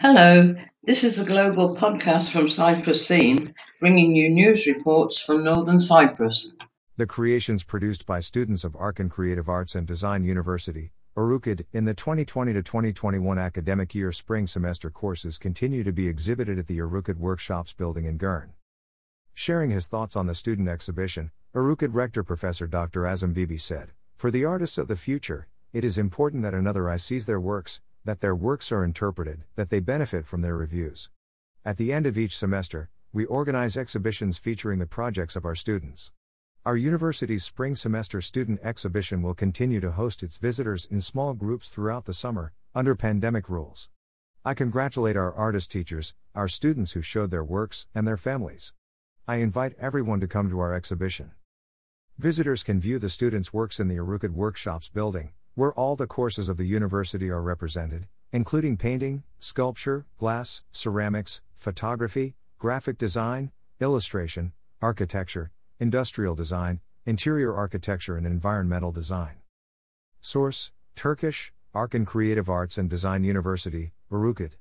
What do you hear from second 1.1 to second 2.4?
a global podcast